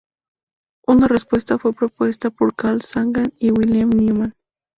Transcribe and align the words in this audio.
Una 0.87 1.07
respuesta 1.07 1.59
fue 1.59 1.73
propuesta 1.73 2.31
por 2.31 2.55
Carl 2.55 2.81
Sagan 2.81 3.31
y 3.37 3.51
William 3.51 3.91
Newman. 3.91 4.33